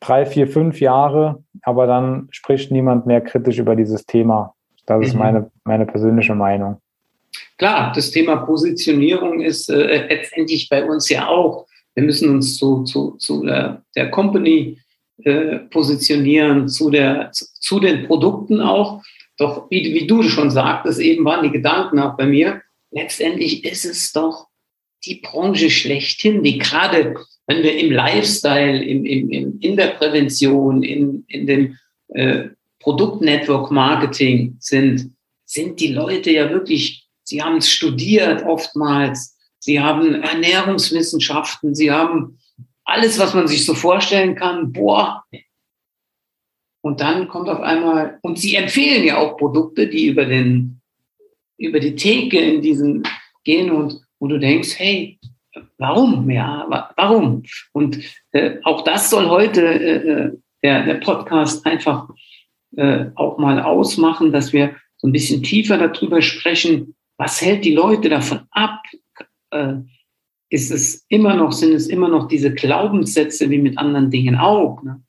[0.00, 4.54] drei, vier, fünf Jahre, aber dann spricht niemand mehr kritisch über dieses Thema.
[4.84, 5.18] Das ist mhm.
[5.20, 6.80] meine, meine persönliche Meinung.
[7.56, 11.66] Klar, das Thema Positionierung ist äh, letztendlich bei uns ja auch.
[11.94, 14.78] Wir müssen uns zu, zu, zu der, der Company
[15.24, 19.02] äh, positionieren, zu, der, zu, zu, den Produkten auch.
[19.38, 23.84] Doch wie, wie du schon sagtest, eben waren die Gedanken auch bei mir, letztendlich ist
[23.84, 24.48] es doch
[25.04, 27.14] die Branche schlechthin, die gerade,
[27.46, 32.48] wenn wir im Lifestyle, im, im, im, in der Prävention, in, in dem äh,
[32.80, 35.12] Produktnetwork Marketing sind,
[35.44, 42.38] sind die Leute ja wirklich, sie haben es studiert oftmals, sie haben Ernährungswissenschaften, sie haben
[42.86, 45.24] alles, was man sich so vorstellen kann, boah.
[46.80, 50.80] Und dann kommt auf einmal, und sie empfehlen ja auch Produkte, die über den,
[51.58, 53.02] über die Theke in diesen
[53.44, 55.18] gehen und wo du denkst, hey,
[55.78, 56.30] warum?
[56.30, 57.42] Ja, warum?
[57.72, 57.98] Und
[58.32, 62.08] äh, auch das soll heute äh, äh, der, der Podcast einfach
[62.76, 67.74] äh, auch mal ausmachen, dass wir so ein bisschen tiefer darüber sprechen, was hält die
[67.74, 68.82] Leute davon ab,
[69.50, 69.74] äh,
[70.48, 74.82] ist es immer noch, sind es immer noch diese Glaubenssätze wie mit anderen Dingen auch.
[74.82, 75.02] Ne?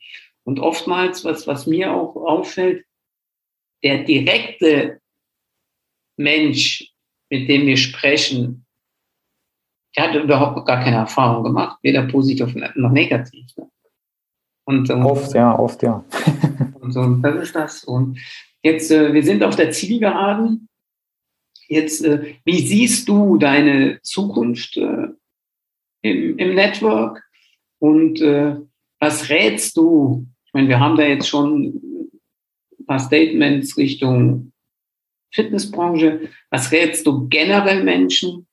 [0.44, 2.86] Und oftmals, was, was mir auch auffällt,
[3.84, 5.02] der direkte
[6.16, 6.92] Mensch,
[7.30, 8.66] mit dem wir sprechen,
[9.96, 13.46] der hat überhaupt gar keine Erfahrung gemacht, weder positiv noch negativ.
[13.58, 13.70] Ne?
[14.66, 16.04] Und, ähm, oft, ja, oft, ja.
[16.82, 17.84] und so, das ist das.
[17.84, 18.20] Und
[18.64, 20.68] jetzt, äh, wir sind auf der Zielgeraden.
[21.68, 24.76] Jetzt, äh, wie siehst du deine Zukunft?
[24.78, 25.08] Äh,
[26.08, 27.24] im, im Network.
[27.80, 28.56] Und äh,
[29.00, 30.26] was rätst du?
[30.46, 31.82] Ich meine, wir haben da jetzt schon
[32.80, 34.52] ein paar Statements Richtung
[35.32, 36.30] Fitnessbranche.
[36.50, 38.48] Was rätst du generell Menschen?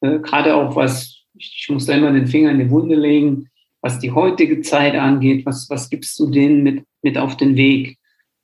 [0.00, 3.48] Äh, Gerade auch was, ich muss da immer den Finger in die Wunde legen,
[3.80, 5.46] was die heutige Zeit angeht.
[5.46, 7.96] Was, was gibst du denen mit, mit auf den Weg?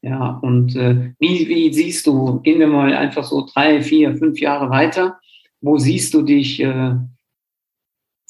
[0.03, 4.38] Ja, und äh, wie, wie siehst du, gehen wir mal einfach so drei, vier, fünf
[4.38, 5.18] Jahre weiter,
[5.62, 6.96] wo siehst du dich äh,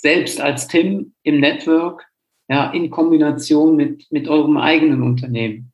[0.05, 2.07] selbst als Tim im Network,
[2.49, 5.73] ja, in Kombination mit, mit eurem eigenen Unternehmen.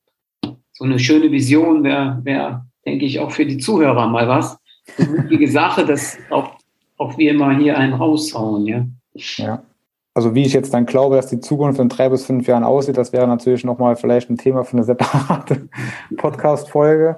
[0.73, 4.57] So eine schöne Vision wäre, wär, denke ich, auch für die Zuhörer mal was.
[4.97, 6.53] Eine wichtige Sache, dass auch,
[6.97, 8.87] auch wir mal hier einen raushauen, ja.
[9.15, 9.65] Ja.
[10.15, 12.99] Also wie ich jetzt dann glaube, dass die Zukunft in drei bis fünf Jahren aussieht,
[12.99, 15.69] das wäre natürlich nochmal vielleicht ein Thema für eine separate
[16.17, 17.17] Podcast-Folge.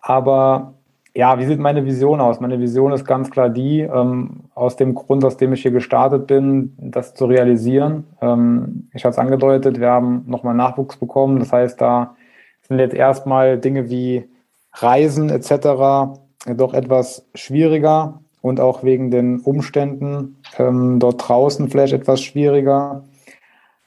[0.00, 0.74] Aber
[1.14, 2.40] ja, wie sieht meine Vision aus?
[2.40, 6.26] Meine Vision ist ganz klar die, ähm, aus dem Grund, aus dem ich hier gestartet
[6.26, 8.04] bin, das zu realisieren.
[8.20, 11.40] Ähm, ich hatte es angedeutet, wir haben nochmal Nachwuchs bekommen.
[11.40, 12.14] Das heißt, da
[12.62, 14.28] sind jetzt erstmal Dinge wie
[14.72, 16.14] Reisen etc.
[16.56, 23.04] doch etwas schwieriger und auch wegen den Umständen ähm, dort draußen vielleicht etwas schwieriger.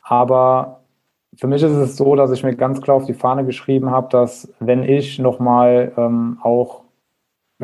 [0.03, 0.81] Aber
[1.35, 4.09] für mich ist es so, dass ich mir ganz klar auf die Fahne geschrieben habe,
[4.09, 6.82] dass wenn ich nochmal ähm, auch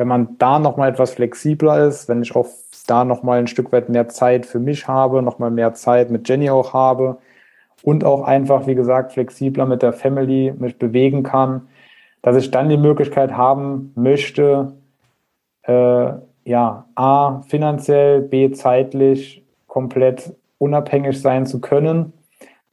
[0.00, 2.46] wenn man da nochmal etwas flexibler ist, wenn ich auch
[2.86, 6.48] da nochmal ein Stück weit mehr Zeit für mich habe, nochmal mehr Zeit mit Jenny
[6.48, 7.18] auch habe
[7.82, 11.68] und auch einfach, wie gesagt, flexibler mit der Family mich bewegen kann,
[12.22, 14.72] dass ich dann die Möglichkeit haben möchte,
[15.64, 16.12] äh,
[16.44, 22.14] ja, A, finanziell, B, zeitlich komplett unabhängig sein zu können,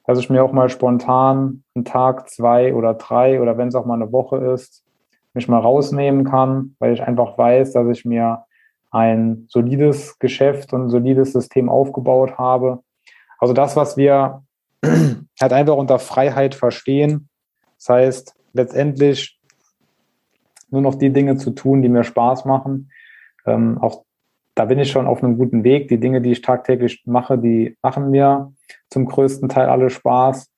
[0.06, 3.86] dass ich mir auch mal spontan einen Tag, zwei oder drei oder wenn es auch
[3.86, 4.86] mal eine Woche ist,
[5.38, 8.44] mich mal rausnehmen kann, weil ich einfach weiß, dass ich mir
[8.92, 12.80] ein solides Geschäft und ein solides System aufgebaut habe.
[13.40, 14.44] Also das, was wir
[15.42, 17.30] halt einfach unter Freiheit verstehen,
[17.78, 19.40] das heißt letztendlich
[20.70, 22.92] nur noch die Dinge zu tun, die mir Spaß machen.
[23.46, 24.04] Ähm, auch
[24.56, 25.88] da bin ich schon auf einem guten Weg.
[25.88, 28.52] Die Dinge, die ich tagtäglich mache, die machen mir
[28.90, 30.52] zum größten Teil alle Spaß.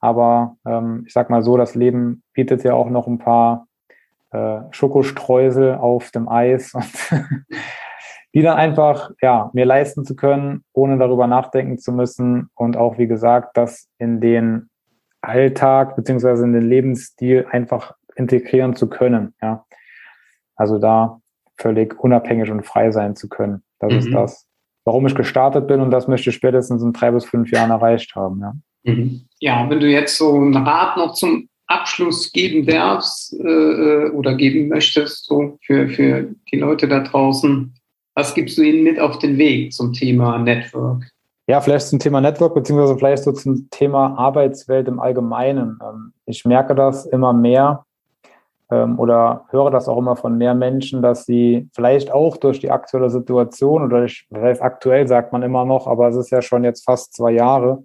[0.00, 3.68] Aber ähm, ich sag mal so, das Leben bietet ja auch noch ein paar
[4.32, 6.86] äh, Schokostreusel auf dem Eis und
[8.34, 12.98] die dann einfach ja mir leisten zu können, ohne darüber nachdenken zu müssen und auch
[12.98, 14.70] wie gesagt, das in den
[15.20, 19.34] Alltag beziehungsweise in den Lebensstil einfach integrieren zu können.
[19.40, 19.64] Ja,
[20.56, 21.20] also da
[21.58, 23.62] völlig unabhängig und frei sein zu können.
[23.78, 23.98] Das mhm.
[23.98, 24.46] ist das,
[24.84, 28.14] warum ich gestartet bin und das möchte ich spätestens in drei bis fünf Jahren erreicht
[28.16, 28.40] haben.
[28.40, 29.28] Ja, mhm.
[29.38, 34.68] ja wenn du jetzt so einen Rat noch zum Abschluss geben darfst äh, oder geben
[34.68, 37.74] möchtest, so für, für die Leute da draußen,
[38.14, 41.04] was gibst du ihnen mit auf den Weg zum Thema Network?
[41.48, 45.78] Ja, vielleicht zum Thema Network, beziehungsweise vielleicht so zum Thema Arbeitswelt im Allgemeinen.
[45.82, 47.84] Ähm, ich merke das immer mehr,
[48.72, 52.70] ähm, oder höre das auch immer von mehr Menschen, dass sie vielleicht auch durch die
[52.70, 56.64] aktuelle Situation oder durch, das aktuell sagt man immer noch, aber es ist ja schon
[56.64, 57.84] jetzt fast zwei Jahre,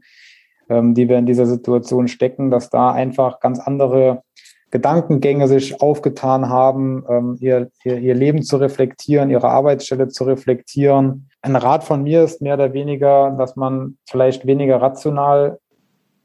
[0.69, 4.23] ähm, die wir in dieser Situation stecken, dass da einfach ganz andere
[4.69, 11.29] Gedankengänge sich aufgetan haben, ähm, ihr, ihr, ihr Leben zu reflektieren, ihre Arbeitsstelle zu reflektieren.
[11.41, 15.59] Ein Rat von mir ist mehr oder weniger, dass man vielleicht weniger rational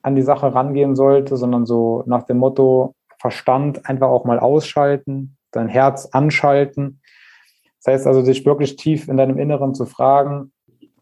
[0.02, 5.36] an die Sache rangehen sollte, sondern so nach dem Motto, Verstand einfach auch mal ausschalten,
[5.52, 7.00] dein Herz anschalten.
[7.84, 10.50] Das heißt also, dich wirklich tief in deinem Inneren zu fragen,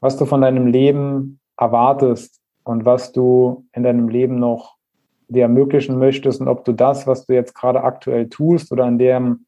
[0.01, 2.40] was du von deinem Leben erwartest
[2.71, 4.77] und was du in deinem Leben noch
[5.27, 8.97] dir ermöglichen möchtest und ob du das, was du jetzt gerade aktuell tust oder in
[8.97, 9.47] dem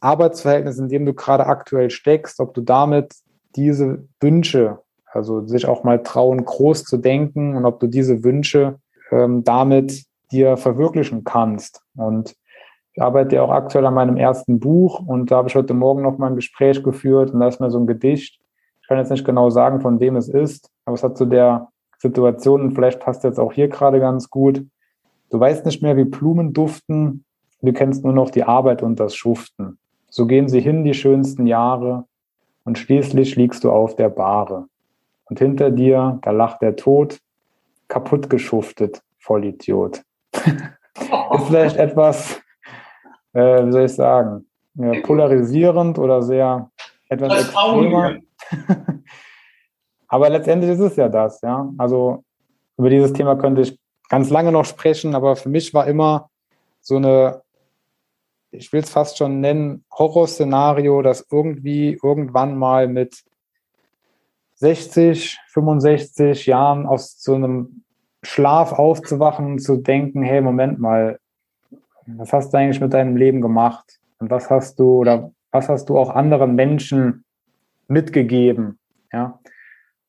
[0.00, 3.14] Arbeitsverhältnis, in dem du gerade aktuell steckst, ob du damit
[3.56, 8.78] diese Wünsche, also sich auch mal trauen, groß zu denken und ob du diese Wünsche
[9.10, 11.82] ähm, damit dir verwirklichen kannst.
[11.96, 12.36] Und
[12.92, 16.02] ich arbeite ja auch aktuell an meinem ersten Buch und da habe ich heute Morgen
[16.02, 18.40] noch mal ein Gespräch geführt und da ist mir so ein Gedicht.
[18.80, 21.68] Ich kann jetzt nicht genau sagen, von wem es ist, aber es hat zu der
[21.98, 24.64] Situation und vielleicht passt jetzt auch hier gerade ganz gut.
[25.30, 27.24] Du weißt nicht mehr, wie Blumen duften,
[27.60, 29.78] du kennst nur noch die Arbeit und das Schuften.
[30.08, 32.06] So gehen sie hin, die schönsten Jahre,
[32.64, 34.66] und schließlich liegst du auf der Bahre.
[35.24, 37.18] Und hinter dir, da lacht der Tod,
[37.88, 40.02] kaputt geschuftet, Vollidiot.
[40.34, 42.42] ist vielleicht etwas,
[43.32, 44.46] äh, wie soll ich sagen,
[45.02, 46.70] polarisierend oder sehr
[47.08, 48.16] etwas extremer.
[50.08, 51.70] aber letztendlich ist es ja das, ja.
[51.78, 52.24] Also
[52.76, 56.30] über dieses Thema könnte ich ganz lange noch sprechen, aber für mich war immer
[56.80, 57.42] so eine,
[58.50, 63.22] ich will es fast schon nennen, Horrorszenario, dass irgendwie irgendwann mal mit
[64.56, 67.84] 60, 65 Jahren aus so einem
[68.22, 71.20] Schlaf aufzuwachen und zu denken, hey, Moment mal,
[72.06, 73.98] was hast du eigentlich mit deinem Leben gemacht?
[74.18, 77.24] Und was hast du oder was hast du auch anderen Menschen
[77.86, 78.78] mitgegeben?
[79.12, 79.38] Ja.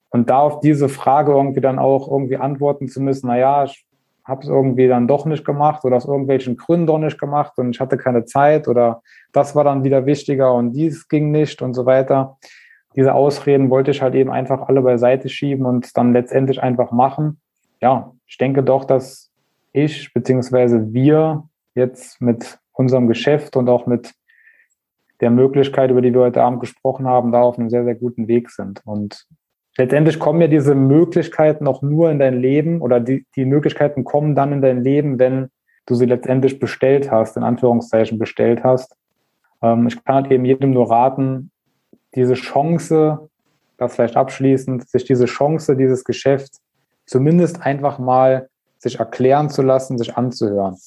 [0.10, 3.86] Und da auf diese Frage irgendwie dann auch irgendwie antworten zu müssen, naja, ich
[4.24, 7.72] habe es irgendwie dann doch nicht gemacht oder aus irgendwelchen Gründen doch nicht gemacht und
[7.72, 11.74] ich hatte keine Zeit oder das war dann wieder wichtiger und dies ging nicht und
[11.74, 12.38] so weiter.
[12.96, 17.40] Diese Ausreden wollte ich halt eben einfach alle beiseite schieben und dann letztendlich einfach machen
[17.82, 19.32] ja, ich denke doch, dass
[19.72, 24.14] ich beziehungsweise wir jetzt mit unserem Geschäft und auch mit
[25.22, 28.28] der Möglichkeit, über die wir heute Abend gesprochen haben, da auf einem sehr, sehr guten
[28.28, 28.82] Weg sind.
[28.86, 29.28] Und
[29.80, 34.36] letztendlich kommen ja diese Möglichkeiten auch nur in dein Leben oder die, die Möglichkeiten kommen
[34.36, 35.50] dann in dein Leben, wenn
[35.86, 38.96] du sie letztendlich bestellt hast, in Anführungszeichen bestellt hast.
[39.62, 41.52] Ähm, ich kann halt eben jedem nur raten,
[42.14, 43.30] diese Chance,
[43.78, 46.58] das vielleicht abschließend, sich diese Chance, dieses Geschäft
[47.06, 50.78] zumindest einfach mal sich erklären zu lassen, sich anzuhören.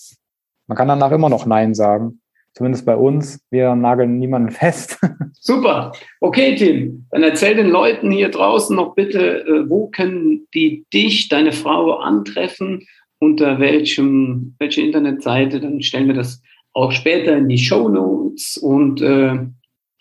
[0.66, 2.21] Man kann danach immer noch Nein sagen.
[2.54, 3.40] Zumindest bei uns.
[3.50, 4.98] Wir nageln niemanden fest.
[5.40, 5.92] Super.
[6.20, 7.06] Okay, Tim.
[7.10, 11.94] Dann erzähl den Leuten hier draußen noch bitte, äh, wo können die dich, deine Frau
[11.94, 12.86] antreffen?
[13.18, 15.60] Unter welchem, welche Internetseite?
[15.60, 16.42] Dann stellen wir das
[16.74, 18.58] auch später in die Show Notes.
[18.58, 19.38] Und äh,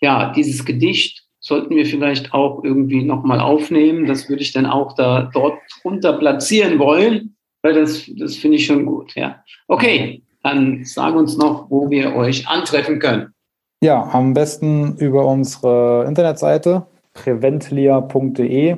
[0.00, 4.06] ja, dieses Gedicht sollten wir vielleicht auch irgendwie nochmal aufnehmen.
[4.06, 8.66] Das würde ich dann auch da dort drunter platzieren wollen, weil das, das finde ich
[8.66, 9.14] schon gut.
[9.14, 9.42] Ja.
[9.68, 13.32] Okay, dann sag uns noch, wo wir euch antreffen können.
[13.80, 18.76] Ja, am besten über unsere Internetseite preventlia.de.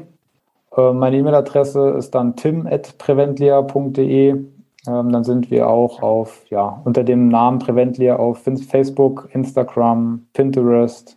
[0.76, 4.28] Äh, meine E-Mail-Adresse ist dann tim.preventlia.de.
[4.86, 11.16] Ähm, dann sind wir auch auf, ja, unter dem Namen Preventlia auf Facebook, Instagram, Pinterest.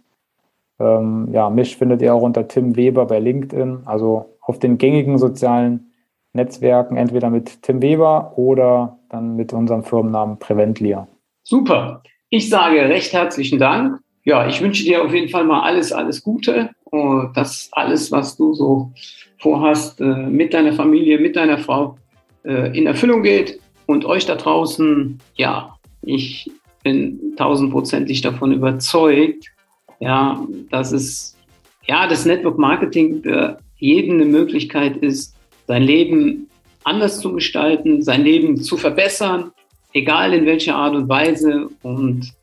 [0.80, 5.18] Ähm, ja, mich findet ihr auch unter Tim Weber bei LinkedIn, also auf den gängigen
[5.18, 5.92] sozialen
[6.34, 11.08] Netzwerken, entweder mit Tim Weber oder dann mit unserem Firmennamen Preventlia.
[11.44, 12.04] Super.
[12.30, 14.00] Ich sage recht herzlichen Dank.
[14.24, 16.70] Ja, ich wünsche dir auf jeden Fall mal alles, alles Gute.
[16.86, 18.92] Und dass alles, was du so
[19.40, 21.98] vorhast, äh, mit deiner Familie, mit deiner Frau
[22.44, 23.60] äh, in Erfüllung geht.
[23.86, 26.52] Und euch da draußen, ja, ich
[26.84, 29.52] bin tausendprozentig davon überzeugt,
[30.00, 31.38] ja, dass es,
[31.86, 35.36] ja, das Network Marketing für jeden eine Möglichkeit ist,
[35.68, 36.50] sein Leben
[36.88, 39.52] anders zu gestalten, sein Leben zu verbessern,
[39.94, 41.70] egal in welcher Art und Weise.
[41.84, 42.34] Und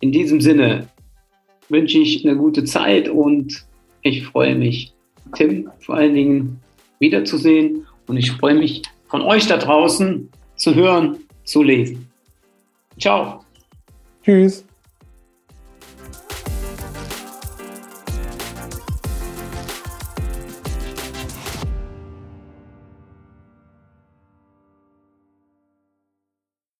[0.00, 0.88] in diesem Sinne
[1.68, 3.64] wünsche ich eine gute Zeit und
[4.02, 4.92] ich freue mich,
[5.34, 6.60] Tim vor allen Dingen
[6.98, 7.86] wiederzusehen.
[8.06, 12.08] Und ich freue mich, von euch da draußen zu hören, zu lesen.
[12.98, 13.40] Ciao.
[14.22, 14.64] Tschüss.